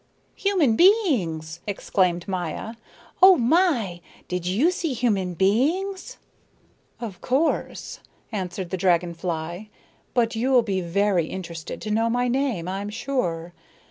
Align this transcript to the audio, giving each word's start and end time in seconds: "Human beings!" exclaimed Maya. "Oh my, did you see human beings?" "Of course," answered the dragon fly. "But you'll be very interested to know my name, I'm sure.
"Human 0.37 0.75
beings!" 0.75 1.59
exclaimed 1.67 2.27
Maya. 2.27 2.73
"Oh 3.21 3.35
my, 3.37 4.01
did 4.27 4.47
you 4.47 4.71
see 4.71 4.93
human 4.93 5.35
beings?" 5.35 6.17
"Of 6.99 7.21
course," 7.21 7.99
answered 8.31 8.71
the 8.71 8.77
dragon 8.77 9.13
fly. 9.13 9.69
"But 10.15 10.35
you'll 10.35 10.63
be 10.63 10.81
very 10.81 11.27
interested 11.27 11.79
to 11.81 11.91
know 11.91 12.09
my 12.09 12.27
name, 12.27 12.67
I'm 12.67 12.89
sure. 12.89 13.53